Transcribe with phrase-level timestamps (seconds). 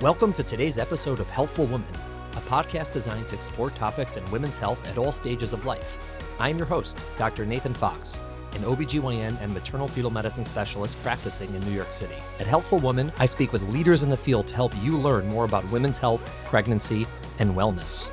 [0.00, 1.92] Welcome to today's episode of Healthful Woman,
[2.32, 5.98] a podcast designed to explore topics in women's health at all stages of life.
[6.38, 7.44] I am your host, Dr.
[7.44, 8.18] Nathan Fox,
[8.54, 12.14] an OBGYN and maternal fetal medicine specialist practicing in New York City.
[12.38, 15.44] At Healthful Woman, I speak with leaders in the field to help you learn more
[15.44, 17.06] about women's health, pregnancy,
[17.38, 18.08] and wellness.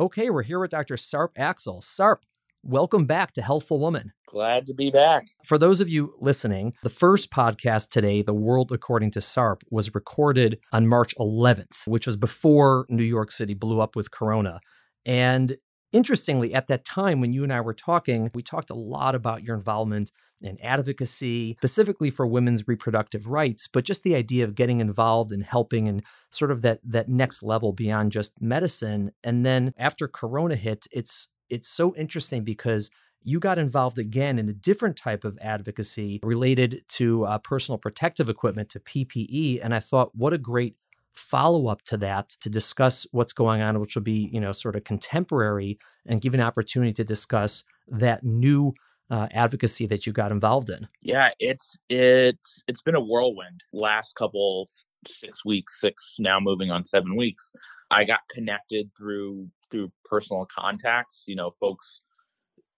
[0.00, 0.96] Okay, we're here with Dr.
[0.96, 1.84] Sarp Aksel.
[1.84, 2.24] Sarp,
[2.64, 4.12] welcome back to Healthful Woman.
[4.32, 5.26] Glad to be back.
[5.44, 9.94] For those of you listening, the first podcast today, The World According to Sarp, was
[9.94, 14.60] recorded on March 11th, which was before New York City blew up with Corona.
[15.04, 15.58] And
[15.92, 19.44] interestingly, at that time when you and I were talking, we talked a lot about
[19.44, 20.10] your involvement
[20.40, 25.44] in advocacy, specifically for women's reproductive rights, but just the idea of getting involved and
[25.44, 29.10] helping and sort of that that next level beyond just medicine.
[29.22, 32.90] And then after Corona hit, it's it's so interesting because
[33.24, 38.28] you got involved again in a different type of advocacy related to uh, personal protective
[38.28, 39.60] equipment, to PPE.
[39.62, 40.76] And I thought, what a great
[41.12, 44.76] follow up to that to discuss what's going on, which will be, you know, sort
[44.76, 48.72] of contemporary and give an opportunity to discuss that new
[49.10, 50.88] uh, advocacy that you got involved in.
[51.02, 54.68] Yeah, it's it's it's been a whirlwind last couple
[55.06, 57.52] six weeks, six now moving on seven weeks.
[57.90, 62.02] I got connected through through personal contacts, you know, folks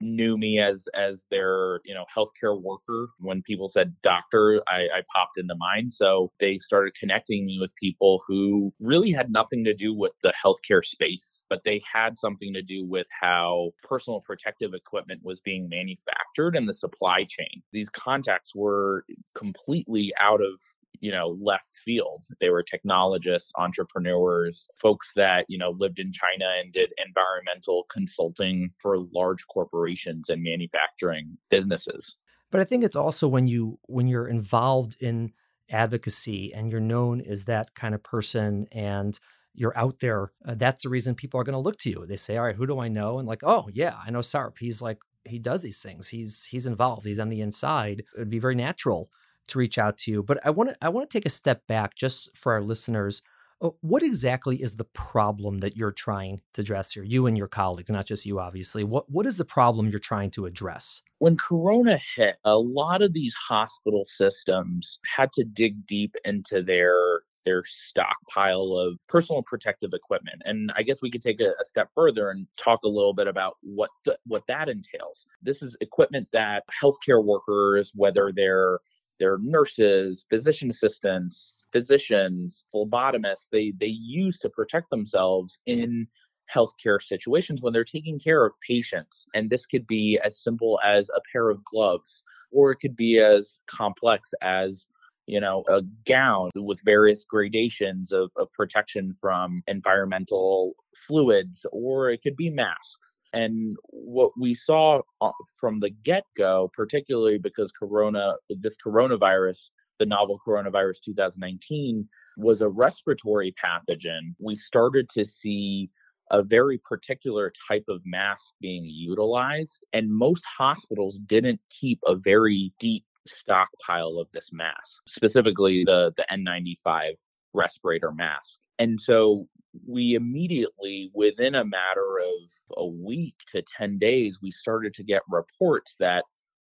[0.05, 5.02] knew me as as their you know healthcare worker when people said doctor I, I
[5.14, 9.75] popped into mind so they started connecting me with people who really had nothing to
[9.75, 14.75] do with the healthcare space but they had something to do with how personal protective
[14.75, 17.62] equipment was being manufactured and the supply chain.
[17.72, 20.60] These contacts were completely out of
[21.00, 22.25] you know left field.
[22.41, 28.70] They were technologists entrepreneurs folks that you know lived in china and did environmental consulting
[28.81, 32.17] for large corporations and manufacturing businesses.
[32.50, 35.33] But i think it's also when you when you're involved in
[35.70, 39.19] advocacy and you're known as that kind of person and
[39.55, 42.05] you're out there uh, that's the reason people are going to look to you.
[42.06, 43.19] They say all right who do i know?
[43.19, 44.59] And like oh yeah i know sarp.
[44.59, 46.09] He's like he does these things.
[46.09, 47.06] He's he's involved.
[47.06, 48.00] He's on the inside.
[48.00, 49.10] It would be very natural
[49.49, 50.22] to reach out to you.
[50.22, 53.22] But I want to I want to take a step back just for our listeners.
[53.60, 57.05] Uh, what exactly is the problem that you're trying to address here?
[57.05, 58.84] You and your colleagues, not just you, obviously.
[58.84, 61.03] What what is the problem you're trying to address?
[61.19, 67.22] When Corona hit, a lot of these hospital systems had to dig deep into their
[67.44, 70.43] their stockpile of personal protective equipment.
[70.44, 73.28] And I guess we could take a, a step further and talk a little bit
[73.28, 75.27] about what the, what that entails.
[75.43, 78.78] This is equipment that healthcare workers, whether they're
[79.24, 83.48] they're nurses, physician assistants, physicians, phlebotomists.
[83.50, 86.06] They they use to protect themselves in
[86.54, 89.26] healthcare situations when they're taking care of patients.
[89.34, 93.18] And this could be as simple as a pair of gloves, or it could be
[93.18, 94.88] as complex as
[95.26, 100.74] you know, a gown with various gradations of, of protection from environmental
[101.06, 103.18] fluids, or it could be masks.
[103.32, 110.06] And what we saw uh, from the get go, particularly because Corona, this coronavirus, the
[110.06, 115.91] novel coronavirus 2019, was a respiratory pathogen, we started to see
[116.30, 119.86] a very particular type of mask being utilized.
[119.92, 126.26] And most hospitals didn't keep a very deep stockpile of this mask, specifically the, the
[126.32, 127.12] N95
[127.52, 128.58] respirator mask.
[128.78, 129.48] And so
[129.86, 135.22] we immediately, within a matter of a week to 10 days, we started to get
[135.28, 136.24] reports that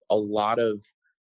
[0.09, 0.83] a lot of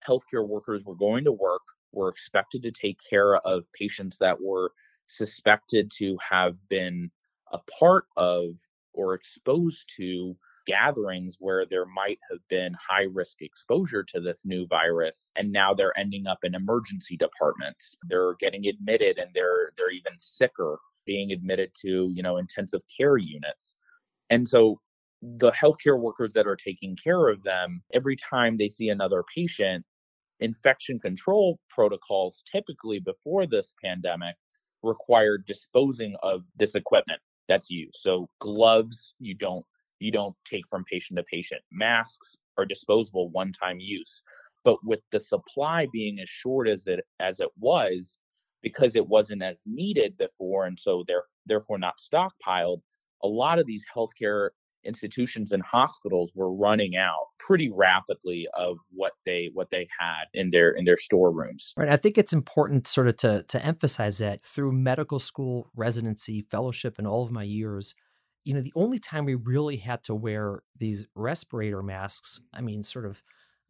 [0.07, 1.61] healthcare workers were going to work,
[1.91, 4.71] were expected to take care of patients that were
[5.07, 7.09] suspected to have been
[7.51, 8.51] a part of
[8.93, 10.35] or exposed to
[10.67, 15.73] gatherings where there might have been high risk exposure to this new virus and now
[15.73, 17.97] they're ending up in emergency departments.
[18.07, 23.17] They're getting admitted and they're they're even sicker being admitted to you know intensive care
[23.17, 23.75] units.
[24.29, 24.79] And so
[25.21, 29.83] the healthcare workers that are taking care of them every time they see another patient
[30.39, 34.35] infection control protocols typically before this pandemic
[34.83, 37.97] required disposing of this equipment that's used.
[37.99, 39.65] So gloves you don't
[39.99, 41.61] you don't take from patient to patient.
[41.71, 44.21] Masks are disposable one time use.
[44.63, 48.17] But with the supply being as short as it as it was,
[48.61, 52.81] because it wasn't as needed before and so they're therefore not stockpiled,
[53.23, 54.49] a lot of these healthcare
[54.83, 60.49] institutions and hospitals were running out pretty rapidly of what they what they had in
[60.49, 61.73] their in their storerooms.
[61.77, 61.89] Right.
[61.89, 66.97] I think it's important sort of to to emphasize that through medical school residency, fellowship,
[66.97, 67.95] and all of my years,
[68.47, 72.81] you know, the only time we really had to wear these respirator masks, I mean,
[72.83, 73.21] sort of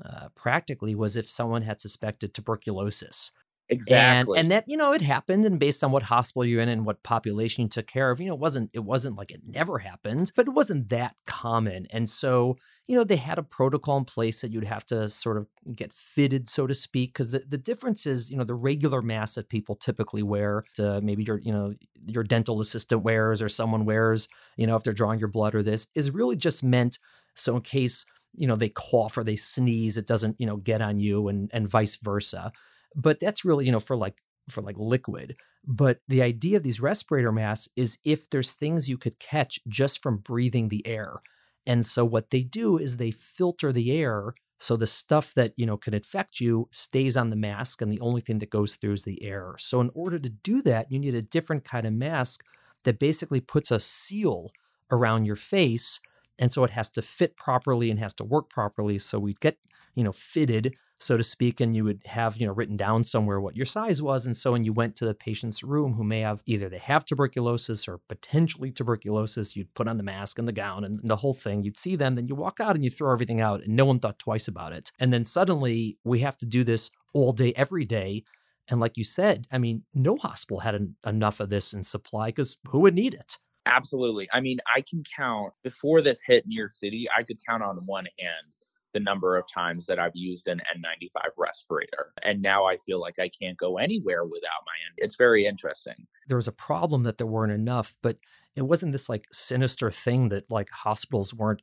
[0.06, 3.32] uh, practically, was if someone had suspected tuberculosis.
[3.70, 4.40] Exactly.
[4.40, 6.86] And, and that, you know, it happened and based on what hospital you're in and
[6.86, 9.80] what population you took care of, you know, it wasn't it wasn't like it never
[9.80, 11.86] happened, but it wasn't that common.
[11.90, 12.56] And so,
[12.88, 15.92] you know, they had a protocol in place that you'd have to sort of get
[15.92, 19.50] fitted, so to speak, because the, the difference is, you know, the regular mask that
[19.50, 21.74] people typically wear to maybe your, you know,
[22.06, 25.62] your dental assistant wears or someone wears, you know, if they're drawing your blood or
[25.62, 27.00] this is really just meant
[27.36, 28.06] so in case
[28.40, 31.50] you know they cough or they sneeze it doesn't you know get on you and
[31.54, 32.52] and vice versa
[32.98, 35.38] but that's really you know for like for like liquid.
[35.66, 40.02] But the idea of these respirator masks is if there's things you could catch just
[40.02, 41.22] from breathing the air.
[41.66, 45.66] And so what they do is they filter the air so the stuff that you
[45.66, 48.94] know can infect you stays on the mask and the only thing that goes through
[48.94, 49.56] is the air.
[49.60, 52.44] So in order to do that you need a different kind of mask
[52.84, 54.52] that basically puts a seal
[54.90, 56.00] around your face
[56.40, 58.98] and so it has to fit properly and has to work properly.
[58.98, 59.58] So we'd get
[59.94, 63.40] you know fitted so to speak and you would have you know written down somewhere
[63.40, 66.22] what your size was and so when you went to the patient's room who may
[66.22, 70.52] have either they have tuberculosis or potentially tuberculosis you'd put on the mask and the
[70.52, 73.12] gown and the whole thing you'd see them then you walk out and you throw
[73.12, 74.92] everything out and no one thought twice about it.
[75.00, 78.24] And then suddenly we have to do this all day every day.
[78.70, 82.58] And like you said i mean no hospital had enough of this in supply because
[82.70, 83.38] who would need it?
[83.66, 84.30] Absolutely.
[84.32, 87.76] I mean, I can count before this hit New York City, I could count on
[87.86, 88.48] one hand
[88.98, 92.14] the number of times that I've used an N95 respirator.
[92.24, 94.96] And now I feel like I can't go anywhere without my N.
[94.98, 95.94] It's very interesting.
[96.28, 98.18] There was a problem that there weren't enough, but
[98.56, 101.62] it wasn't this like sinister thing that like hospitals weren't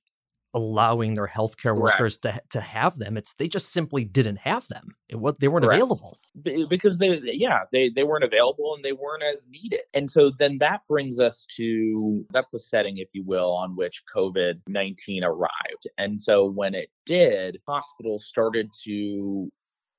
[0.55, 3.17] allowing their healthcare workers to to have them.
[3.17, 4.97] It's they just simply didn't have them.
[5.09, 9.23] It was they weren't available because they yeah they they weren't available and they weren't
[9.23, 9.81] as needed.
[9.93, 14.03] And so then that brings us to that's the setting, if you will, on which
[14.15, 15.89] COVID nineteen arrived.
[15.99, 19.50] And so when it did, hospitals started to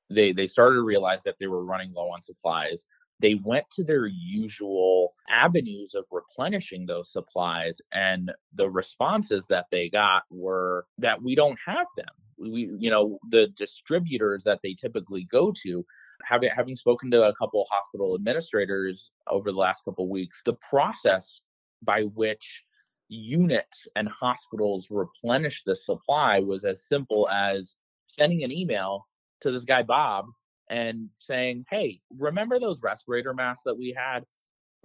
[0.09, 2.85] they they started to realize that they were running low on supplies
[3.19, 9.89] they went to their usual avenues of replenishing those supplies and the responses that they
[9.89, 12.07] got were that we don't have them.
[12.37, 15.85] We you know the distributors that they typically go to
[16.23, 21.41] having having spoken to a couple hospital administrators over the last couple weeks the process
[21.83, 22.63] by which
[23.07, 27.77] units and hospitals replenish the supply was as simple as
[28.07, 29.07] sending an email
[29.41, 30.25] to this guy Bob
[30.69, 34.23] and saying, hey, remember those respirator masks that we had?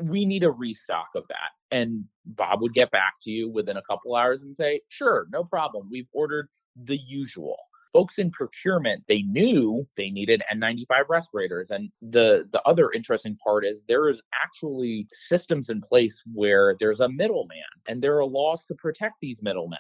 [0.03, 1.77] We need a restock of that.
[1.77, 5.45] And Bob would get back to you within a couple hours and say, sure, no
[5.45, 5.89] problem.
[5.91, 7.57] We've ordered the usual.
[7.93, 11.71] Folks in procurement, they knew they needed N95 respirators.
[11.71, 17.01] And the, the other interesting part is there is actually systems in place where there's
[17.01, 19.79] a middleman and there are laws to protect these middlemen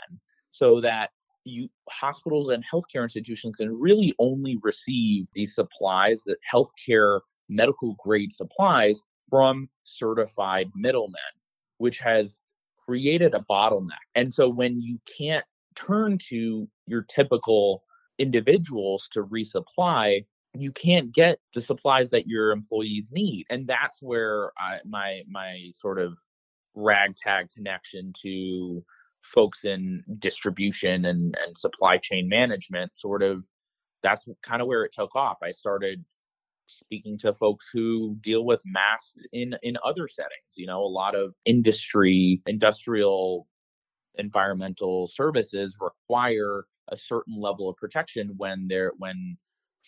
[0.51, 1.11] so that
[1.45, 8.33] you hospitals and healthcare institutions can really only receive these supplies that healthcare medical grade
[8.33, 11.21] supplies from certified middlemen
[11.81, 12.41] which has
[12.77, 14.05] created a bottleneck.
[14.15, 15.45] And so when you can't
[15.75, 17.83] turn to your typical
[18.19, 23.47] individuals to resupply you can't get the supplies that your employees need.
[23.51, 26.15] And that's where I, my my sort of
[26.75, 28.85] ragtag connection to
[29.23, 33.45] folks in distribution and, and supply chain management sort of
[34.03, 35.39] that's kind of where it took off.
[35.43, 36.05] I started
[36.67, 41.15] speaking to folks who deal with masks in in other settings you know a lot
[41.17, 43.47] of industry industrial
[44.17, 49.37] environmental services require a certain level of protection when they're when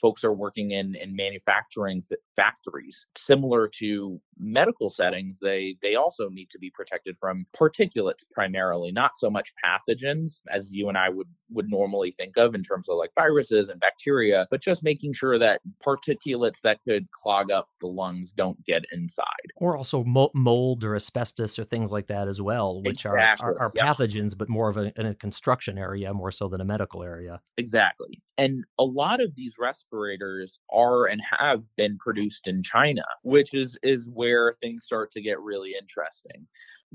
[0.00, 2.02] folks are working in in manufacturing
[2.36, 8.90] factories similar to medical settings they they also need to be protected from particulates primarily
[8.90, 12.88] not so much pathogens as you and I would would normally think of in terms
[12.88, 17.68] of like viruses and bacteria but just making sure that particulates that could clog up
[17.80, 20.02] the lungs don't get inside or also
[20.34, 23.46] mold or asbestos or things like that as well which exactly.
[23.46, 23.86] are, are, are yeah.
[23.86, 27.40] pathogens but more of a, in a construction area more so than a medical area
[27.58, 33.54] exactly and a lot of these respirators are and have been produced in China, which
[33.54, 36.46] is is where things start to get really interesting.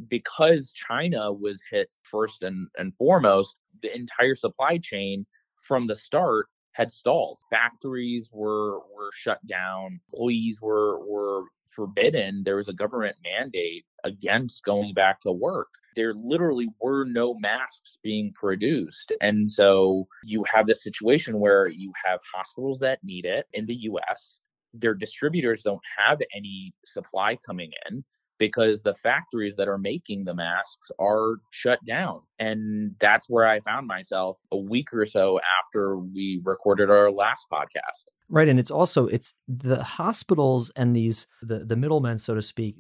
[0.10, 5.26] Because China was hit first and, and foremost, the entire supply chain
[5.68, 7.40] from the start had stalled.
[7.50, 12.44] Factories were were shut down, employees were were forbidden.
[12.44, 15.68] There was a government mandate against going back to work
[15.98, 19.12] there literally were no masks being produced.
[19.20, 23.76] And so you have this situation where you have hospitals that need it in the
[23.90, 24.42] US.
[24.74, 28.04] Their distributors don't have any supply coming in.
[28.40, 32.22] because the factories that are making the masks are shut down.
[32.40, 37.48] And that's where I found myself a week or so after we recorded our last
[37.52, 38.12] podcast.
[38.30, 38.48] Right.
[38.48, 42.76] And it's also it's the hospitals and these the the middlemen, so to speak,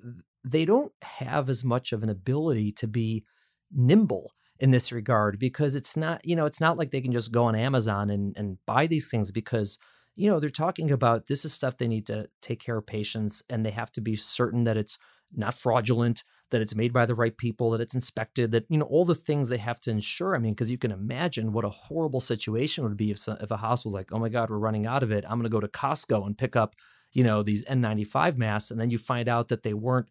[0.45, 3.23] they don't have as much of an ability to be
[3.71, 7.31] nimble in this regard because it's not, you know, it's not like they can just
[7.31, 9.77] go on Amazon and, and buy these things because
[10.17, 13.43] you know, they're talking about this is stuff they need to take care of patients
[13.49, 14.97] and they have to be certain that it's
[15.35, 18.85] not fraudulent, that it's made by the right people, that it's inspected, that, you know,
[18.85, 20.35] all the things they have to ensure.
[20.35, 23.51] I mean, because you can imagine what a horrible situation would be if, some, if
[23.51, 25.23] a hospital's like, oh my God, we're running out of it.
[25.25, 26.75] I'm going to go to Costco and pick up,
[27.13, 28.71] you know, these N95 masks.
[28.71, 30.09] And then you find out that they weren't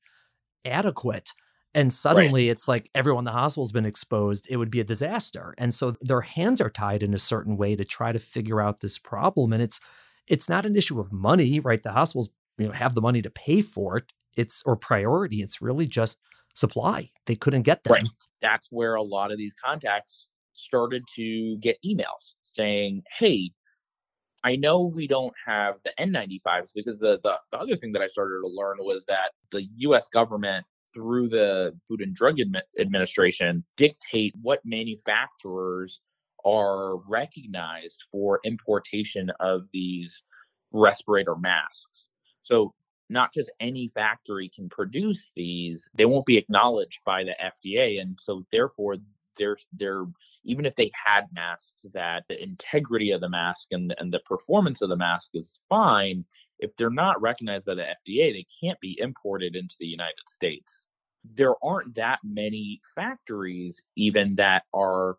[0.65, 1.33] adequate.
[1.77, 2.53] And suddenly right.
[2.53, 4.47] it's like everyone in the hospital's been exposed.
[4.51, 5.55] It would be a disaster.
[5.59, 8.81] And so their hands are tied in a certain way to try to figure out
[8.81, 9.53] this problem.
[9.53, 9.81] And it's,
[10.27, 11.83] it's not an issue of money, right?
[11.83, 15.43] The hospitals, you know, have the money to pay for it it's or priority.
[15.43, 16.21] It's really just
[16.55, 17.11] supply.
[17.27, 17.95] They couldn't get them.
[17.95, 18.09] Right.
[18.43, 23.51] That's where a lot of these contacts started to get emails saying, "Hey,
[24.45, 28.07] I know we don't have the N95s because the, the the other thing that I
[28.07, 30.09] started to learn was that the U.S.
[30.09, 30.65] government
[30.97, 32.39] through the Food and Drug
[32.81, 36.01] Administration dictate what manufacturers
[36.45, 40.25] are recognized for importation of these
[40.73, 42.09] respirator masks.
[42.43, 42.73] So
[43.11, 48.19] not just any factory can produce these they won't be acknowledged by the FDA and
[48.21, 48.97] so therefore
[49.39, 50.07] they're they're
[50.45, 54.83] even if they had masks that the integrity of the mask and and the performance
[54.83, 56.25] of the mask is fine
[56.59, 60.87] if they're not recognized by the FDA they can't be imported into the United States
[61.35, 65.17] there aren't that many factories even that are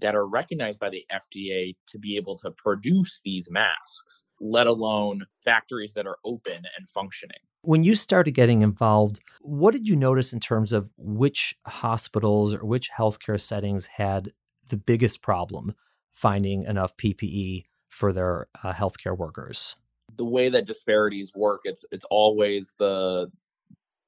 [0.00, 5.22] that are recognized by the FDA to be able to produce these masks, let alone
[5.44, 7.36] factories that are open and functioning.
[7.62, 12.64] When you started getting involved, what did you notice in terms of which hospitals or
[12.64, 14.32] which healthcare settings had
[14.68, 15.74] the biggest problem
[16.10, 19.76] finding enough PPE for their uh, healthcare workers?
[20.16, 23.30] The way that disparities work, it's it's always the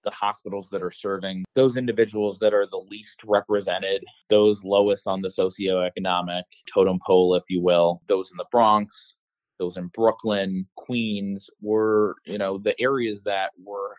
[0.04, 5.22] the hospitals that are serving those individuals that are the least represented, those lowest on
[5.22, 6.42] the socioeconomic
[6.72, 9.16] totem pole, if you will, those in the Bronx,
[9.58, 13.96] those in Brooklyn, Queens were, you know, the areas that were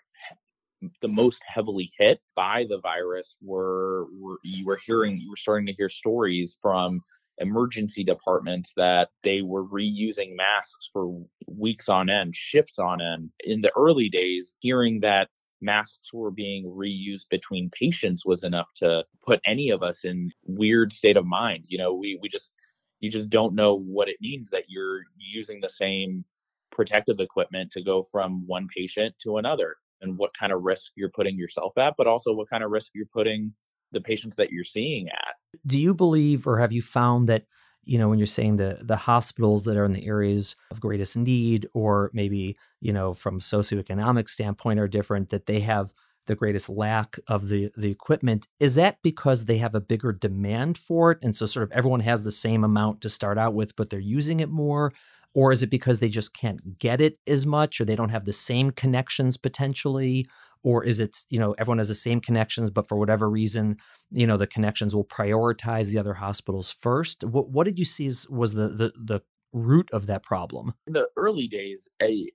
[1.02, 5.66] the most heavily hit by the virus were, were you were hearing you were starting
[5.66, 7.02] to hear stories from
[7.40, 13.30] emergency departments that they were reusing masks for weeks on end, shifts on end.
[13.42, 15.30] In the early days, hearing that
[15.62, 20.94] masks were being reused between patients was enough to put any of us in weird
[20.94, 21.66] state of mind.
[21.68, 22.54] You know, we we just
[23.00, 26.24] you just don't know what it means that you're using the same
[26.72, 31.12] protective equipment to go from one patient to another and what kind of risk you're
[31.12, 33.54] putting yourself at, but also what kind of risk you're putting
[33.96, 35.36] the patients that you're seeing at.
[35.66, 37.46] Do you believe or have you found that
[37.86, 41.16] you know when you're saying the the hospitals that are in the areas of greatest
[41.16, 45.94] need or maybe you know from socioeconomic standpoint are different that they have
[46.28, 50.78] the greatest lack of the the equipment is that because they have a bigger demand
[50.78, 53.76] for it and so sort of everyone has the same amount to start out with
[53.76, 54.92] but they're using it more
[55.36, 58.26] or is it because they just can't get it as much or they don't have
[58.26, 60.28] the same connections potentially
[60.66, 63.78] or is it you know everyone has the same connections but for whatever reason
[64.10, 67.24] you know the connections will prioritize the other hospitals first?
[67.24, 69.22] What, what did you see as was the, the the
[69.54, 70.74] root of that problem?
[70.88, 71.88] In the early days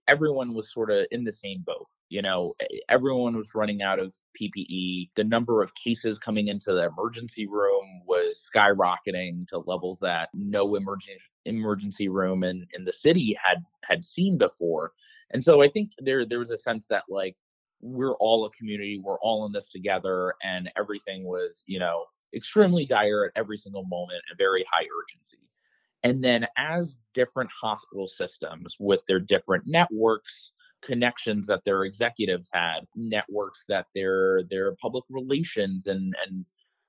[0.09, 2.55] everyone was sort of in the same boat you know?
[2.89, 7.85] Everyone was running out of ppe the number of cases coming into the emergency room
[8.07, 14.05] was skyrocketing to levels that no emergency emergency room in, in the city had had
[14.05, 14.93] seen before.
[15.33, 17.37] And so i think there there was a sense that like
[17.81, 22.87] we're all a community, we're all in this together, and everything was, you know, extremely
[22.87, 25.39] dire at every single moment and very high urgency.
[26.03, 32.81] And then as different hospital systems with their different networks, connections that their executives had,
[32.97, 36.45] networks that their their public relations and, and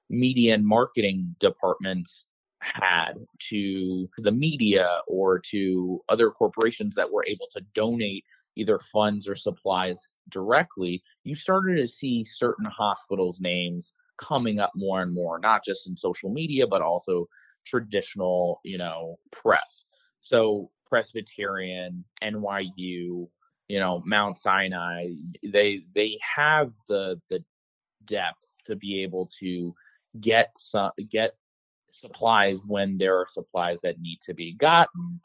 [0.10, 2.26] media and marketing departments
[2.60, 3.14] had
[3.50, 8.24] to the media or to other corporations that were able to donate
[8.56, 15.02] either funds or supplies directly, you started to see certain hospitals' names coming up more
[15.02, 17.28] and more, not just in social media, but also
[17.66, 19.86] traditional, you know, press.
[20.22, 23.28] So Presbyterian, NYU,
[23.68, 25.08] you know, Mount Sinai,
[25.44, 27.44] they they have the the
[28.06, 29.74] depth to be able to
[30.20, 31.36] get some get
[31.92, 35.20] supplies when there are supplies that need to be gotten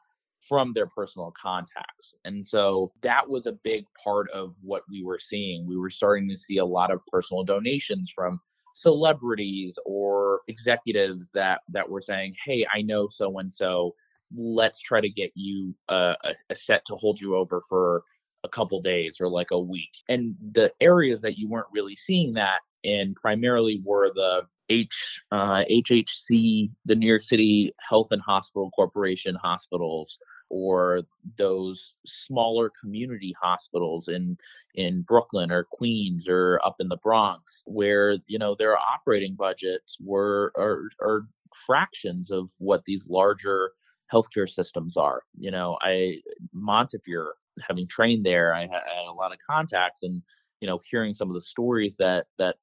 [0.49, 2.15] from their personal contacts.
[2.25, 5.67] And so that was a big part of what we were seeing.
[5.67, 8.41] We were starting to see a lot of personal donations from
[8.75, 13.95] celebrities or executives that that were saying, "Hey, I know so and so.
[14.37, 16.17] Let's try to get you a,
[16.51, 18.03] a, set to hold you over for
[18.43, 22.35] a couple days or like a week." And the areas that you weren't really seeing
[22.35, 28.71] that in primarily were the H uh, HHC, the New York City Health and Hospital
[28.73, 31.03] Corporation hospitals, or
[31.39, 34.37] those smaller community hospitals in
[34.75, 39.99] in Brooklyn or Queens or up in the Bronx, where you know their operating budgets
[40.01, 41.27] were are, are
[41.67, 43.73] fractions of what these larger
[44.13, 45.23] healthcare systems are.
[45.39, 46.21] You know, I
[46.53, 47.35] Montefiore,
[47.67, 50.23] having trained there, I had a lot of contacts and
[50.61, 52.57] you know hearing some of the stories that that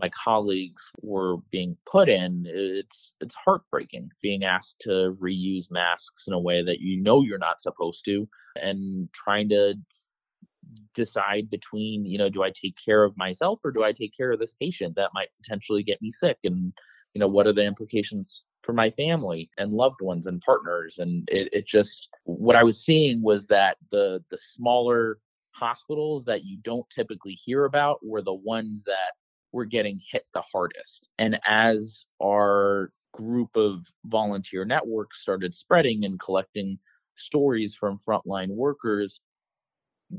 [0.00, 6.34] my colleagues were being put in, it's it's heartbreaking being asked to reuse masks in
[6.34, 9.74] a way that you know you're not supposed to, and trying to
[10.94, 14.32] decide between you know do I take care of myself or do I take care
[14.32, 16.72] of this patient that might potentially get me sick, and
[17.14, 21.28] you know what are the implications for my family and loved ones and partners, and
[21.30, 25.18] it, it just what I was seeing was that the the smaller
[25.52, 29.12] hospitals that you don't typically hear about were the ones that
[29.52, 31.08] were getting hit the hardest.
[31.18, 36.78] And as our group of volunteer networks started spreading and collecting
[37.16, 39.20] stories from frontline workers,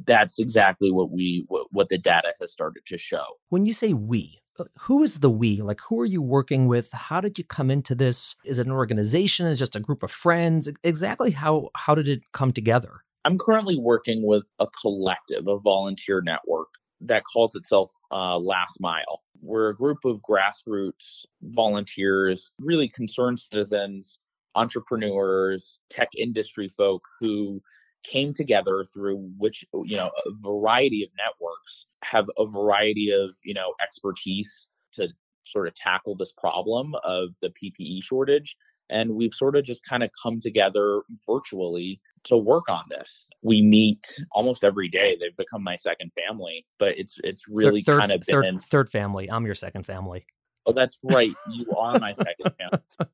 [0.06, 3.26] that's exactly what we what, what the data has started to show.
[3.50, 5.62] When you say we, uh, who is the we?
[5.62, 6.92] Like, who are you working with?
[6.94, 8.36] How did you come into this?
[8.46, 9.48] Is it an organization?
[9.48, 10.70] Is it just a group of friends?
[10.84, 13.02] Exactly how how did it come together?
[13.26, 16.70] I'm currently working with a collective, a volunteer network
[17.06, 19.22] that calls itself uh, Last Mile.
[19.42, 24.20] We're a group of grassroots volunteers, really concerned citizens,
[24.56, 27.62] entrepreneurs, tech industry folk who
[28.04, 33.54] came together through which you know a variety of networks have a variety of you
[33.54, 35.08] know expertise to
[35.44, 38.56] sort of tackle this problem of the PPE shortage
[38.92, 43.28] and we've sort of just kind of come together virtually to work on this.
[43.42, 45.18] We meet almost every day.
[45.20, 48.90] They've become my second family, but it's it's really third, kind of third, been third
[48.90, 49.32] family.
[49.32, 50.26] I'm your second family.
[50.66, 51.34] Oh, that's right.
[51.50, 53.10] You are my second family.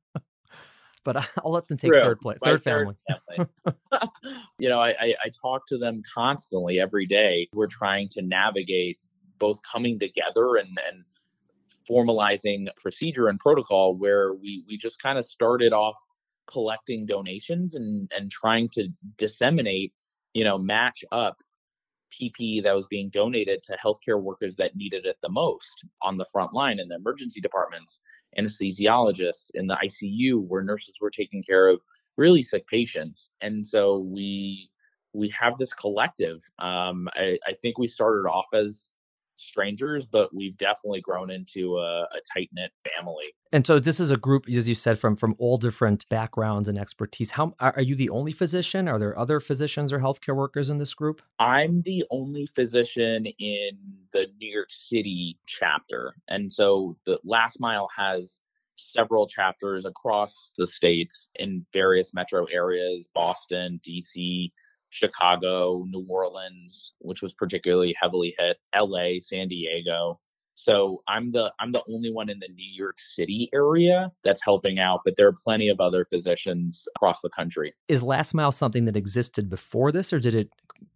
[1.04, 2.02] but I'll let them take True.
[2.02, 2.38] third place.
[2.42, 2.94] Third, third, family.
[3.36, 4.10] family.
[4.58, 7.48] you know, I, I, I talk to them constantly every day.
[7.54, 8.98] We're trying to navigate
[9.38, 11.04] both coming together and and
[11.88, 15.94] formalizing procedure and protocol where we we just kind of started off
[16.50, 19.92] collecting donations and and trying to disseminate,
[20.34, 21.36] you know, match up
[22.20, 26.26] PPE that was being donated to healthcare workers that needed it the most on the
[26.32, 28.00] front line in the emergency departments,
[28.38, 31.80] anesthesiologists in the ICU where nurses were taking care of
[32.16, 33.30] really sick patients.
[33.40, 34.70] And so we
[35.12, 36.40] we have this collective.
[36.58, 38.92] Um, I, I think we started off as
[39.40, 43.26] strangers, but we've definitely grown into a, a tight knit family.
[43.52, 46.78] And so this is a group, as you said, from from all different backgrounds and
[46.78, 47.32] expertise.
[47.32, 48.88] How are you the only physician?
[48.88, 51.22] Are there other physicians or healthcare workers in this group?
[51.38, 53.70] I'm the only physician in
[54.12, 58.40] the New York City chapter, and so the Last Mile has
[58.78, 64.52] several chapters across the states in various metro areas Boston, DC,
[64.90, 70.20] Chicago, New Orleans, which was particularly heavily hit, LA, San Diego.
[70.54, 74.80] So I'm the I'm the only one in the New York City area that's helping
[74.80, 77.74] out, but there are plenty of other physicians across the country.
[77.86, 80.50] Is Last Mile something that existed before this or did it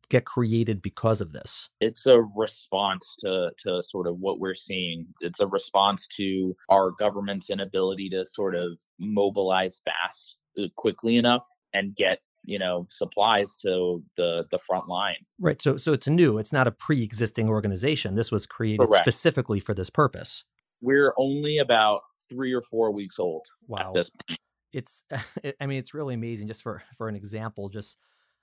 [0.08, 1.70] get created because of this?
[1.80, 5.06] It's a response to to sort of what we're seeing.
[5.20, 11.46] It's a response to our government's inability to sort of mobilize fast uh, quickly enough
[11.72, 15.16] and get you know supplies to the the front line.
[15.40, 19.04] Right so so it's new it's not a pre-existing organization this was created Correct.
[19.04, 20.44] specifically for this purpose.
[20.80, 23.92] We're only about three or four weeks old wow.
[24.72, 25.04] it's
[25.60, 27.98] i mean it's really amazing just for for an example just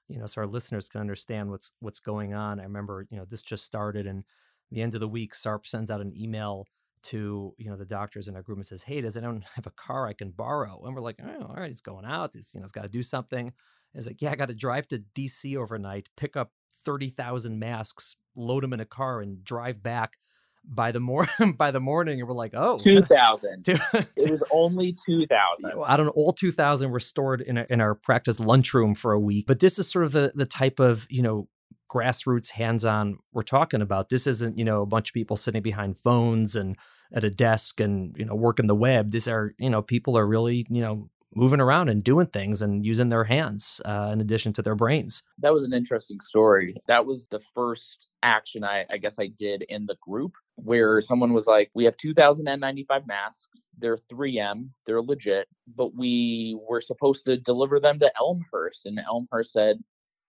[0.10, 2.60] you know so our listeners can understand what's what's going on.
[2.60, 4.26] I remember you know this just started and
[4.72, 6.66] the end of the week sarp sends out an email
[7.02, 9.72] to you know the doctors in our group and says hey does anyone have a
[9.72, 12.60] car i can borrow and we're like oh all right he's going out he's you
[12.60, 13.54] know he's got to do something
[13.94, 16.52] He's like, yeah, I got to drive to DC overnight, pick up
[16.86, 20.18] 30,000 masks, load them in a car, and drive back
[20.64, 22.20] by the mor- by the morning.
[22.20, 23.68] And we're like, oh, 2,000.
[23.68, 25.82] it was only 2,000.
[25.86, 26.14] I don't know.
[26.16, 29.46] All 2,000 were stored in, a, in our practice lunchroom for a week.
[29.48, 31.48] But this is sort of the, the type of, you know,
[31.90, 34.10] grassroots hands-on we're talking about.
[34.10, 36.78] This isn't, you know, a bunch of people sitting behind phones and
[37.12, 39.12] at a desk and, you know, working the web.
[39.12, 42.86] These are, you know, people are really, you know, moving around and doing things and
[42.86, 45.24] using their hands uh, in addition to their brains.
[45.40, 46.76] That was an interesting story.
[46.88, 51.34] That was the first action I, I guess I did in the group where someone
[51.34, 53.70] was like, We have 2,000 N95 masks.
[53.78, 58.86] They're 3M, they're legit, but we were supposed to deliver them to Elmhurst.
[58.86, 59.78] And Elmhurst said,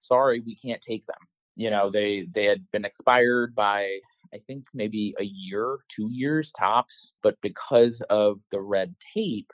[0.00, 1.16] Sorry, we can't take them.
[1.56, 3.98] You know, they, they had been expired by
[4.32, 7.12] I think maybe a year, two years tops.
[7.22, 9.50] But because of the red tape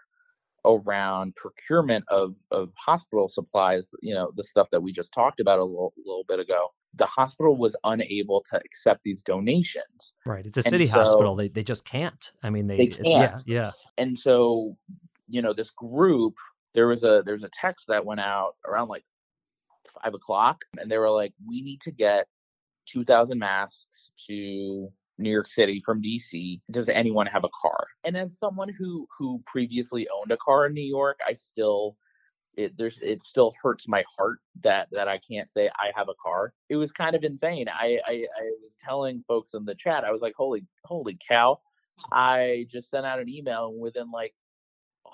[0.64, 5.58] around procurement of, of hospital supplies, you know, the stuff that we just talked about
[5.58, 10.14] a little, little bit ago, the hospital was unable to accept these donations.
[10.24, 10.44] Right.
[10.44, 11.36] It's a city so hospital.
[11.36, 12.32] They, they just can't.
[12.42, 13.06] I mean, they, they can't.
[13.06, 13.70] yeah, yeah.
[13.98, 14.76] And so,
[15.28, 16.34] you know, this group,
[16.74, 19.04] there was a, there's a text that went out around like
[20.02, 22.26] five o'clock and they were like, we need to get
[22.86, 26.60] 2000 masks to New York City from DC.
[26.70, 27.86] Does anyone have a car?
[28.04, 31.96] And as someone who who previously owned a car in New York, I still
[32.56, 36.14] it there's it still hurts my heart that that I can't say I have a
[36.22, 36.52] car.
[36.68, 37.68] It was kind of insane.
[37.68, 41.60] I I, I was telling folks in the chat, I was like, holy holy cow!
[42.12, 44.34] I just sent out an email and within like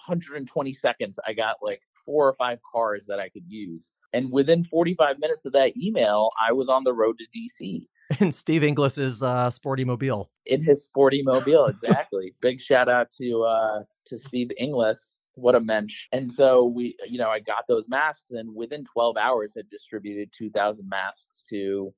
[0.06, 3.92] 120 seconds, I got like four or five cars that I could use.
[4.12, 7.86] And within 45 minutes of that email, I was on the road to DC.
[8.20, 10.30] In Steve Inglis's uh, sporty mobile.
[10.46, 12.34] In his sporty mobile, exactly.
[12.40, 15.24] Big shout out to uh, to Steve Inglis.
[15.34, 16.06] What a mensch.
[16.12, 20.30] And so we, you know, I got those masks, and within 12 hours, had distributed
[20.36, 21.94] 2,000 masks to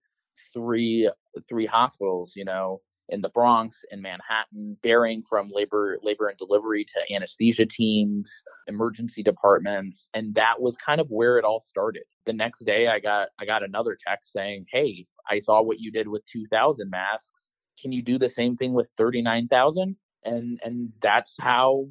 [0.52, 1.10] three
[1.48, 2.34] three hospitals.
[2.36, 2.80] You know,
[3.14, 9.22] in the Bronx, in Manhattan, varying from labor labor and delivery to anesthesia teams, emergency
[9.22, 12.02] departments, and that was kind of where it all started.
[12.26, 15.92] The next day I got I got another text saying, "Hey, I saw what you
[15.92, 17.50] did with 2000 masks.
[17.80, 21.86] Can you do the same thing with 39,000?" And and that's how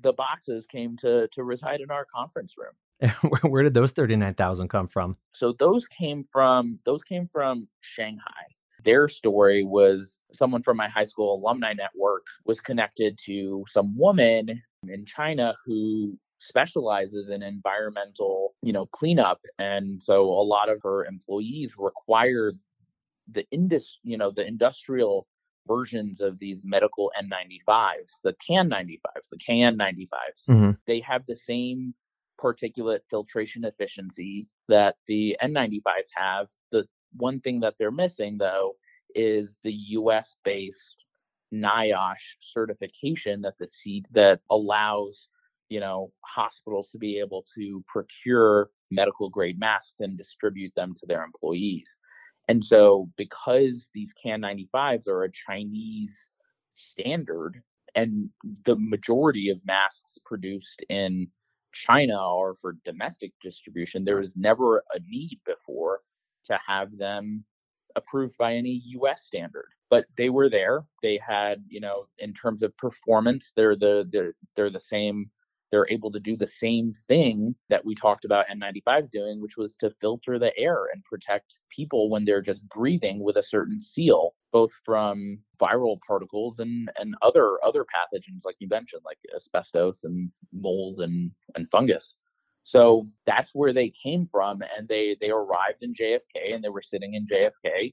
[0.00, 3.12] the boxes came to to reside in our conference room.
[3.42, 5.18] Where did those 39,000 come from?
[5.32, 8.53] So those came from those came from Shanghai
[8.84, 14.62] their story was someone from my high school alumni network was connected to some woman
[14.88, 19.40] in China who specializes in environmental, you know, cleanup.
[19.58, 22.58] And so a lot of her employees required
[23.32, 25.26] the indus, you know, the industrial
[25.66, 30.08] versions of these medical N95s, the KN95s, the KN95s.
[30.48, 30.70] Mm-hmm.
[30.86, 31.94] They have the same
[32.38, 36.48] particulate filtration efficiency that the N95s have.
[36.72, 38.74] The one thing that they're missing though
[39.14, 41.04] is the US based
[41.52, 45.28] NIOSH certification that the that allows
[45.68, 51.06] you know hospitals to be able to procure medical grade masks and distribute them to
[51.06, 51.98] their employees.
[52.48, 56.30] And so because these KN95s are a Chinese
[56.74, 57.62] standard
[57.94, 58.28] and
[58.64, 61.28] the majority of masks produced in
[61.72, 66.00] China are for domestic distribution, there was never a need before
[66.44, 67.44] to have them
[67.96, 69.68] approved by any US standard.
[69.90, 70.84] But they were there.
[71.02, 75.30] They had, you know, in terms of performance, they're the they're they're the same
[75.74, 79.76] they're able to do the same thing that we talked about N95 doing, which was
[79.78, 84.36] to filter the air and protect people when they're just breathing with a certain seal,
[84.52, 90.30] both from viral particles and, and other other pathogens like you mentioned, like asbestos and
[90.52, 92.14] mold and, and fungus.
[92.64, 96.82] So that's where they came from, and they they arrived in JFK, and they were
[96.82, 97.92] sitting in JFK,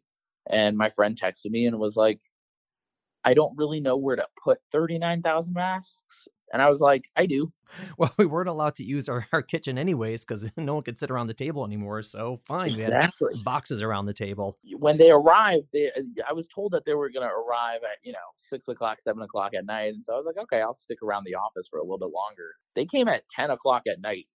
[0.50, 2.20] and my friend texted me and was like,
[3.26, 7.06] "I don't really know where to put thirty nine thousand masks." And I was like,
[7.16, 7.52] I do.
[7.98, 11.10] Well, we weren't allowed to use our, our kitchen anyways because no one could sit
[11.10, 12.02] around the table anymore.
[12.02, 13.28] So fine, exactly.
[13.32, 14.58] we had boxes around the table.
[14.78, 17.98] When they arrived, they, uh, I was told that they were going to arrive at,
[18.04, 19.94] you know, six o'clock, seven o'clock at night.
[19.94, 22.12] And so I was like, okay, I'll stick around the office for a little bit
[22.14, 22.56] longer.
[22.76, 24.28] They came at 10 o'clock at night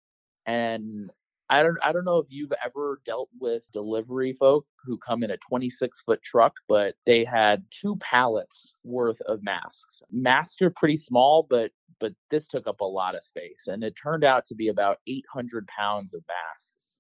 [0.46, 1.10] and
[1.50, 5.32] I don't I don't know if you've ever dealt with delivery folk who come in
[5.32, 10.02] a 26 foot truck, but they had two pallets worth of masks.
[10.12, 13.96] Masks are pretty small, but but this took up a lot of space, and it
[14.02, 17.00] turned out to be about 800 pounds of masks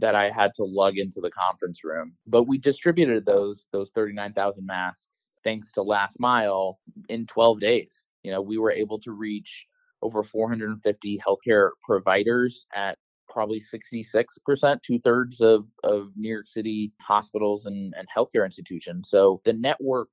[0.00, 2.12] that I had to lug into the conference room.
[2.26, 6.78] But we distributed those those 39,000 masks thanks to Last Mile
[7.08, 8.06] in 12 days.
[8.22, 9.66] You know, we were able to reach
[10.02, 17.66] over 450 healthcare providers at probably 66%, two thirds of, of New York City hospitals
[17.66, 19.10] and, and healthcare institutions.
[19.10, 20.08] So the network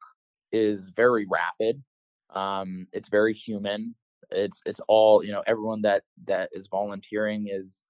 [0.52, 1.82] is very rapid.
[2.34, 3.96] Um, it's very human.
[4.32, 5.44] It's it's all you know.
[5.46, 7.84] Everyone that that is volunteering is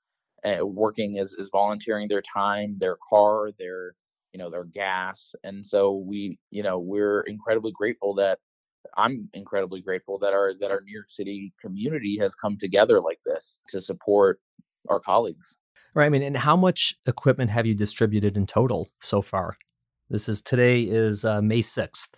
[0.44, 3.96] uh, working is is volunteering their time, their car, their
[4.34, 8.40] you know their gas, and so we you know we're incredibly grateful that
[8.98, 13.20] I'm incredibly grateful that our that our New York City community has come together like
[13.26, 14.40] this to support
[14.90, 15.56] our colleagues.
[15.94, 16.06] Right.
[16.06, 19.58] I mean, and how much equipment have you distributed in total so far?
[20.10, 22.10] This is today is uh, May 6th.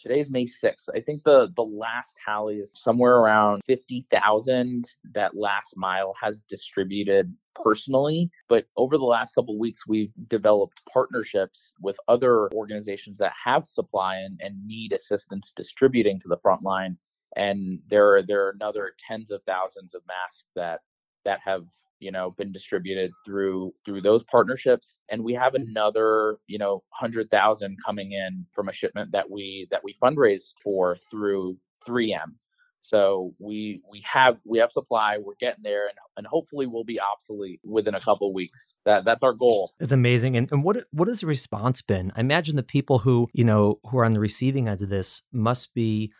[0.00, 0.88] Today's May 6th.
[0.94, 7.34] I think the the last tally is somewhere around 50,000 that last mile has distributed
[7.54, 13.66] personally, but over the last couple weeks we've developed partnerships with other organizations that have
[13.66, 16.96] supply and, and need assistance distributing to the front line.
[17.36, 20.80] And there are there are another tens of thousands of masks that
[21.24, 21.64] that have
[22.00, 24.98] you know been distributed through through those partnerships.
[25.10, 29.84] And we have another you know 100,000 coming in from a shipment that we that
[29.84, 32.34] we fundraised for through 3M
[32.82, 37.00] so we we have we have supply we're getting there and, and hopefully we'll be
[37.00, 41.08] obsolete within a couple weeks that that's our goal it's amazing and, and what what
[41.08, 44.20] has the response been i imagine the people who you know who are on the
[44.20, 46.12] receiving end of this must be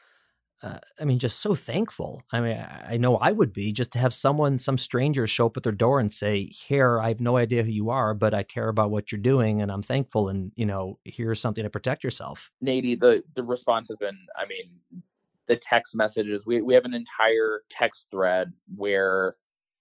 [0.63, 2.23] uh, I mean, just so thankful.
[2.33, 5.57] I mean, I know I would be just to have someone, some stranger, show up
[5.57, 8.43] at their door and say, "Here, I have no idea who you are, but I
[8.43, 10.29] care about what you're doing, and I'm thankful.
[10.29, 14.47] And you know, here's something to protect yourself." Nady, the the response has been, I
[14.47, 15.03] mean,
[15.51, 16.47] the text messages.
[16.47, 19.35] We we have an entire text thread where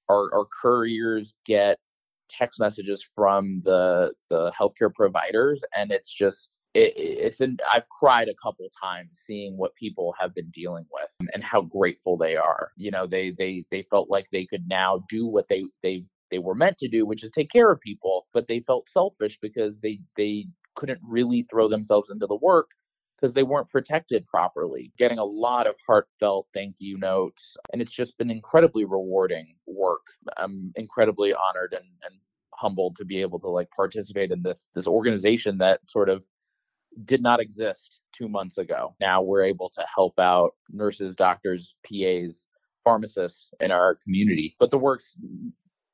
[0.09, 1.77] our our couriers get
[2.27, 8.27] text messages from the the healthcare providers and it's just it, it's an i've cried
[8.27, 12.69] a couple times seeing what people have been dealing with and how grateful they are
[12.77, 16.37] you know they they they felt like they could now do what they they they
[16.37, 19.79] were meant to do which is take care of people but they felt selfish because
[19.79, 22.67] they they couldn't really throw themselves into the work
[23.19, 24.91] because they weren't protected properly.
[24.97, 30.01] Getting a lot of heartfelt thank you notes, and it's just been incredibly rewarding work.
[30.37, 32.19] I'm incredibly honored and, and
[32.53, 36.23] humbled to be able to like participate in this this organization that sort of
[37.05, 38.95] did not exist two months ago.
[38.99, 42.47] Now we're able to help out nurses, doctors, PAs,
[42.83, 44.55] pharmacists in our community.
[44.59, 45.15] But the work's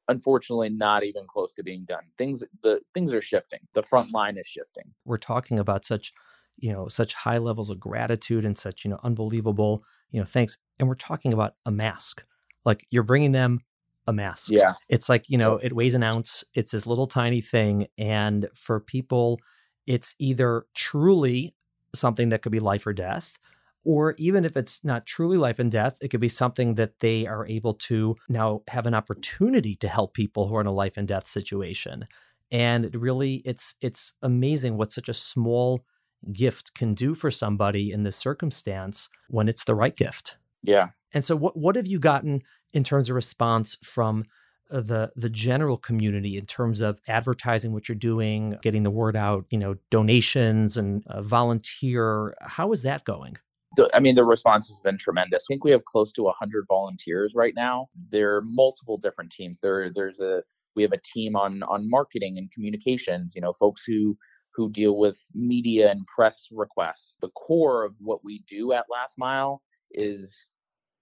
[0.07, 2.03] unfortunately not even close to being done.
[2.17, 3.59] Things the things are shifting.
[3.73, 4.83] The front line is shifting.
[5.03, 6.13] We're talking about such
[6.57, 10.57] you know such high levels of gratitude and such you know unbelievable you know thanks.
[10.79, 12.23] And we're talking about a mask.
[12.63, 13.59] Like you're bringing them
[14.07, 14.49] a mask.
[14.51, 14.71] Yeah.
[14.87, 16.43] It's like you know it weighs an ounce.
[16.53, 17.87] It's this little tiny thing.
[17.97, 19.39] And for people
[19.87, 21.53] it's either truly
[21.93, 23.37] something that could be life or death
[23.85, 27.27] or even if it's not truly life and death, it could be something that they
[27.27, 30.97] are able to now have an opportunity to help people who are in a life
[30.97, 32.07] and death situation.
[32.51, 35.85] And really, it's it's amazing what such a small
[36.31, 40.37] gift can do for somebody in this circumstance when it's the right gift.
[40.63, 40.89] Yeah.
[41.13, 42.41] And so what what have you gotten
[42.73, 44.25] in terms of response from
[44.71, 49.15] uh, the the general community in terms of advertising what you're doing, getting the word
[49.15, 53.37] out, you know, donations and uh, volunteer, how is that going?
[53.77, 55.45] The, I mean, the response has been tremendous.
[55.47, 57.87] I think we have close to 100 volunteers right now.
[58.09, 59.59] There are multiple different teams.
[59.61, 60.41] There, there's a
[60.75, 63.33] we have a team on on marketing and communications.
[63.35, 64.17] You know, folks who
[64.55, 67.17] who deal with media and press requests.
[67.21, 70.49] The core of what we do at Last Mile is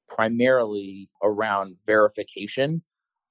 [0.09, 2.81] primarily around verification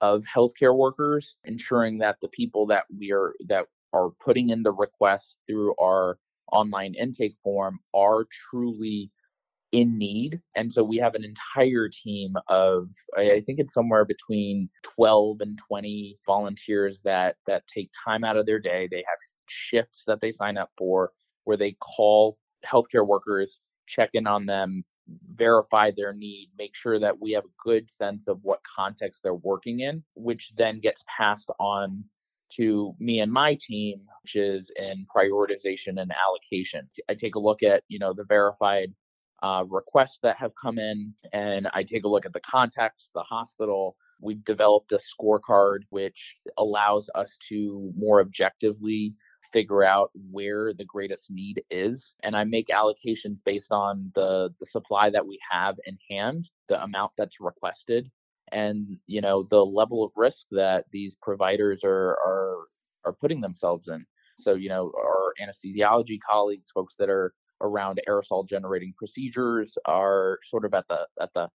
[0.00, 4.72] of healthcare workers, ensuring that the people that we are that are putting in the
[4.72, 6.18] requests through our
[6.52, 9.11] online intake form are truly
[9.72, 10.40] in need.
[10.54, 15.58] And so we have an entire team of I think it's somewhere between 12 and
[15.66, 18.88] 20 volunteers that that take time out of their day.
[18.90, 19.18] They have
[19.52, 21.12] shifts that they sign up for
[21.44, 24.84] where they call healthcare workers, check in on them,
[25.34, 29.34] verify their need, make sure that we have a good sense of what context they're
[29.34, 32.04] working in, which then gets passed on
[32.50, 36.88] to me and my team, which is in prioritization and allocation.
[37.08, 38.92] I take a look at, you know, the verified
[39.42, 43.22] uh, requests that have come in, and I take a look at the context, the
[43.22, 43.96] hospital.
[44.20, 49.14] We've developed a scorecard which allows us to more objectively
[49.52, 54.66] figure out where the greatest need is and i make allocations based on the the
[54.66, 58.10] supply that we have in hand the amount that's requested
[58.52, 62.56] and you know the level of risk that these providers are are
[63.04, 64.04] are putting themselves in.
[64.38, 70.64] So you know our anesthesiology colleagues folks that are around aerosol generating procedures are sort
[70.64, 71.48] of at the at the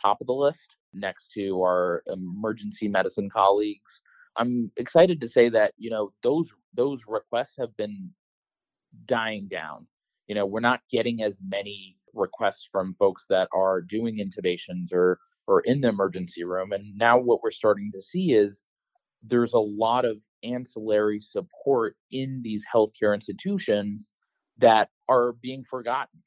[0.00, 4.02] top of the list next to our emergency medicine colleagues
[4.36, 8.10] I'm excited to say that you know those those requests have been
[9.06, 9.86] dying down.
[10.26, 15.18] You know, we're not getting as many requests from folks that are doing intubations or
[15.46, 16.72] or in the emergency room.
[16.72, 18.64] And now what we're starting to see is
[19.22, 24.12] there's a lot of ancillary support in these healthcare institutions
[24.58, 26.22] that are being forgotten.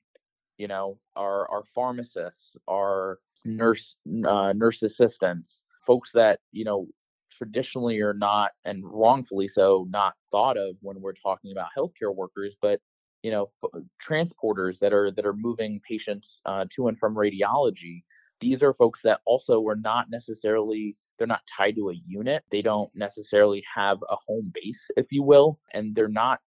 [0.57, 6.87] you know, our our pharmacists, our nurse uh, nurse assistants, folks that you know
[7.37, 12.55] traditionally are not and wrongfully so not thought of when we're talking about healthcare workers,
[12.61, 12.79] but
[13.23, 13.49] you know
[14.05, 18.03] transporters that are that are moving patients uh, to and from radiology.
[18.39, 22.43] These are folks that also were not necessarily they're not tied to a unit.
[22.51, 26.39] They don't necessarily have a home base, if you will, and they're not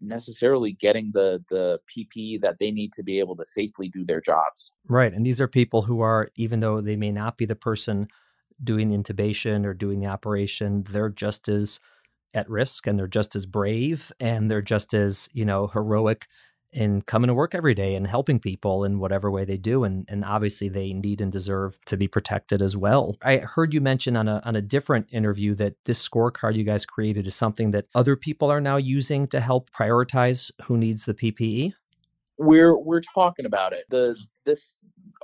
[0.00, 4.20] necessarily getting the the PPE that they need to be able to safely do their
[4.20, 4.72] jobs.
[4.88, 5.12] Right.
[5.12, 8.08] And these are people who are even though they may not be the person
[8.62, 11.80] doing the intubation or doing the operation, they're just as
[12.34, 16.26] at risk and they're just as brave and they're just as, you know, heroic
[16.74, 19.84] in coming to work every day and helping people in whatever way they do.
[19.84, 23.16] And, and obviously they need and deserve to be protected as well.
[23.22, 26.84] I heard you mention on a, on a different interview that this scorecard you guys
[26.84, 31.14] created is something that other people are now using to help prioritize who needs the
[31.14, 31.74] PPE.
[32.38, 33.84] We're we're talking about it.
[33.90, 34.76] The this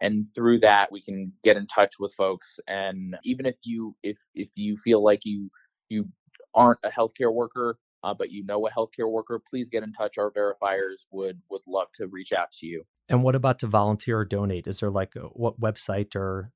[0.00, 4.18] and through that we can get in touch with folks and even if you if
[4.34, 5.50] if you feel like you
[5.88, 6.06] you
[6.54, 10.18] aren't a healthcare worker uh, but you know a healthcare worker please get in touch.
[10.18, 12.84] Our verifiers would would love to reach out to you.
[13.08, 14.66] And what about to volunteer or donate?
[14.66, 16.50] Is there like a, what website or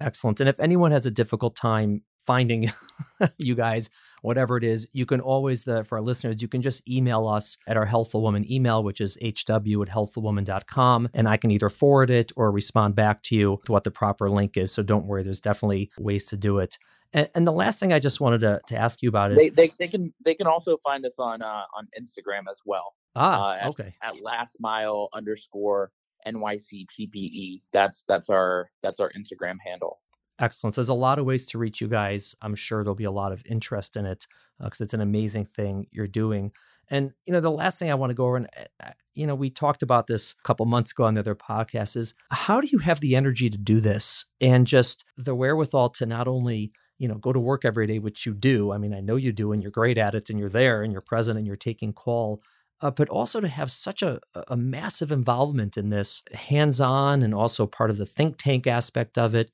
[0.00, 0.40] excellent.
[0.40, 2.70] And if anyone has a difficult time finding
[3.38, 3.90] you guys
[4.24, 7.58] whatever it is, you can always, the, for our listeners, you can just email us
[7.68, 11.10] at our Healthful Woman email, which is hw at healthfulwoman.com.
[11.12, 14.30] And I can either forward it or respond back to you to what the proper
[14.30, 14.72] link is.
[14.72, 16.78] So don't worry, there's definitely ways to do it.
[17.12, 19.50] And, and the last thing I just wanted to, to ask you about is they,
[19.50, 22.94] they, they can they can also find us on uh, on Instagram as well.
[23.14, 23.94] Ah, uh, at, okay.
[24.02, 25.92] At last mile underscore
[26.26, 27.60] NYC PPE.
[27.72, 30.00] That's that's our that's our Instagram handle.
[30.40, 30.74] Excellent.
[30.74, 32.34] So there's a lot of ways to reach you guys.
[32.42, 34.26] I'm sure there'll be a lot of interest in it
[34.58, 36.52] because uh, it's an amazing thing you're doing.
[36.90, 38.48] And you know, the last thing I want to go over, and
[38.82, 41.96] uh, you know, we talked about this a couple months ago on the other podcast,
[41.96, 46.06] is how do you have the energy to do this and just the wherewithal to
[46.06, 48.72] not only you know go to work every day, which you do.
[48.72, 50.92] I mean, I know you do, and you're great at it, and you're there, and
[50.92, 52.42] you're present, and you're taking call.
[52.80, 57.32] Uh, but also to have such a, a massive involvement in this, hands on, and
[57.32, 59.50] also part of the think tank aspect of it.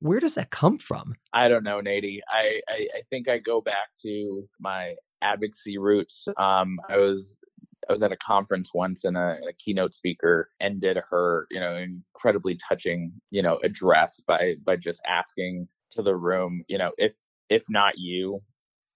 [0.00, 1.14] Where does that come from?
[1.32, 2.20] I don't know, Nady.
[2.28, 6.26] I, I, I think I go back to my advocacy roots.
[6.36, 7.38] Um, I was
[7.88, 11.76] I was at a conference once and a, a, keynote speaker ended her, you know,
[11.76, 17.12] incredibly touching, you know, address by by just asking to the room, you know, if
[17.50, 18.42] if not you,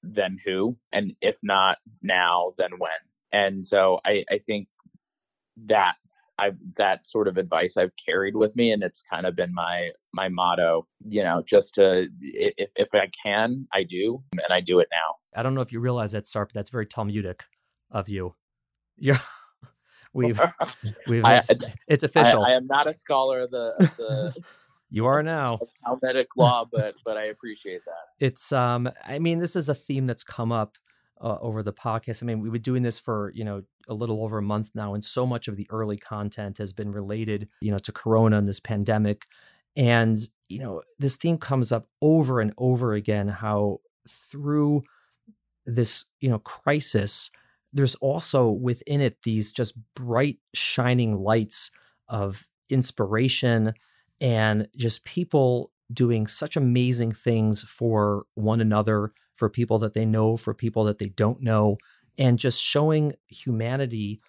[0.03, 0.77] then who?
[0.93, 2.91] And if not now, then when?
[3.33, 4.69] And so I, I think
[5.67, 5.95] that
[6.39, 9.91] I've that sort of advice I've carried with me, and it's kind of been my
[10.13, 10.87] my motto.
[11.07, 15.17] You know, just to if if I can, I do, and I do it now.
[15.39, 16.53] I don't know if you realize that, Sarp.
[16.53, 17.45] That's very Talmudic
[17.91, 18.35] of you.
[18.97, 19.19] Yeah,
[20.13, 20.41] we've
[21.07, 21.43] we've I,
[21.87, 22.45] it's official.
[22.45, 24.35] I, I, am not a scholar of the, of the
[24.91, 28.25] you are now Talmudic law, but but I appreciate that.
[28.25, 30.77] It's um, I mean, this is a theme that's come up
[31.21, 32.23] uh, over the podcast.
[32.23, 34.95] I mean, we've been doing this for you know a little over a month now,
[34.95, 38.47] and so much of the early content has been related, you know, to Corona and
[38.47, 39.27] this pandemic,
[39.77, 40.17] and
[40.49, 43.29] you know, this theme comes up over and over again.
[43.29, 44.83] How through
[45.67, 47.31] this you know crisis,
[47.73, 51.71] there's also within it these just bright shining lights
[52.09, 53.75] of inspiration
[54.21, 60.37] and just people doing such amazing things for one another for people that they know,
[60.37, 61.79] for people that they don't know,
[62.19, 64.21] and just showing humanity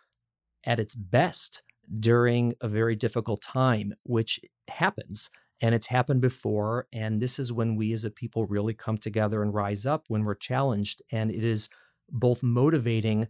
[0.63, 1.63] at its best
[1.99, 4.39] during a very difficult time, which
[4.69, 5.31] happens.
[5.61, 6.87] And it's happened before.
[6.93, 10.23] And this is when we as a people really come together and rise up when
[10.23, 11.01] we're challenged.
[11.11, 11.67] And it is
[12.11, 13.27] both motivating,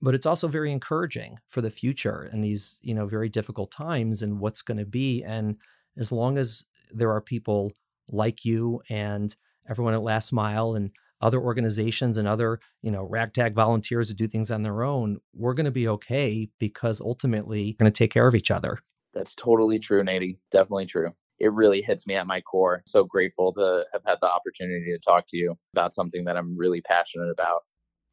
[0.00, 4.22] but it's also very encouraging for the future and these, you know, very difficult times
[4.22, 5.22] and what's going to be.
[5.24, 5.56] And
[5.98, 7.72] as long as there are people
[8.08, 9.34] like you and
[9.68, 10.90] everyone at Last Mile and
[11.20, 15.54] other organizations and other, you know, ragtag volunteers who do things on their own, we're
[15.54, 18.78] going to be okay because ultimately we're going to take care of each other.
[19.12, 20.38] That's totally true, Nady.
[20.50, 21.10] Definitely true.
[21.38, 22.82] It really hits me at my core.
[22.86, 26.56] So grateful to have had the opportunity to talk to you about something that I'm
[26.56, 27.62] really passionate about.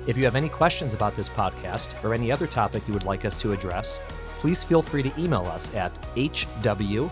[0.07, 3.25] If you have any questions about this podcast or any other topic you would like
[3.25, 3.99] us to address,
[4.39, 7.11] please feel free to email us at hw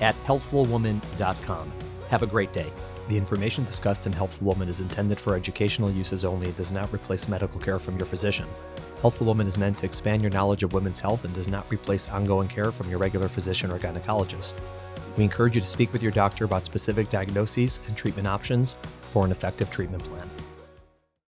[0.00, 1.72] at healthfulwoman.com.
[2.10, 2.70] Have a great day.
[3.08, 6.92] The information discussed in Healthful Woman is intended for educational uses only and does not
[6.92, 8.46] replace medical care from your physician.
[9.00, 12.08] Healthful Woman is meant to expand your knowledge of women's health and does not replace
[12.08, 14.58] ongoing care from your regular physician or gynecologist.
[15.18, 18.76] We encourage you to speak with your doctor about specific diagnoses and treatment options
[19.10, 20.30] for an effective treatment plan.